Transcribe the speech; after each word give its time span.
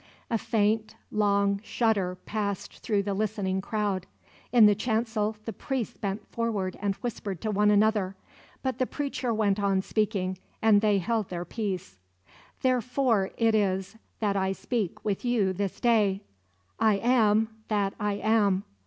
A 0.31 0.37
faint, 0.39 0.95
long 1.11 1.61
shudder 1.63 2.17
passed 2.25 2.79
through 2.79 3.03
the 3.03 3.13
listening 3.13 3.61
crowd. 3.61 4.07
In 4.51 4.65
the 4.65 4.73
chancel 4.73 5.35
the 5.45 5.53
priests 5.53 5.95
bent 5.95 6.27
forward 6.29 6.75
and 6.81 6.95
whispered 6.95 7.39
to 7.41 7.51
one 7.51 7.69
another; 7.69 8.15
but 8.63 8.79
the 8.79 8.87
preacher 8.87 9.31
went 9.31 9.59
on 9.59 9.83
speaking, 9.83 10.39
and 10.59 10.81
they 10.81 10.97
held 10.97 11.29
their 11.29 11.45
peace. 11.45 11.99
"Therefore 12.63 13.29
it 13.37 13.53
is 13.53 13.95
that 14.21 14.35
I 14.35 14.53
speak 14.53 15.05
with 15.05 15.23
you 15.23 15.53
this 15.53 15.79
day: 15.79 16.23
I 16.79 16.95
AM 16.97 17.49
THAT 17.67 17.93
I 17.99 18.13
AM. 18.13 18.63